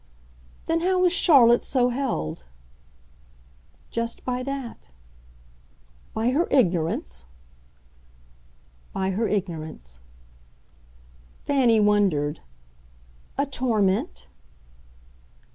"Then 0.65 0.79
how 0.81 1.05
is 1.05 1.13
Charlotte 1.13 1.63
so 1.63 1.89
held?" 1.89 2.41
"Just 3.91 4.25
by 4.25 4.41
that." 4.41 4.89
"By 6.15 6.31
her 6.31 6.47
ignorance?" 6.49 7.27
"By 8.93 9.11
her 9.11 9.27
ignorance." 9.27 9.99
Fanny 11.45 11.79
wondered. 11.79 12.39
"A 13.37 13.45
torment 13.45 14.27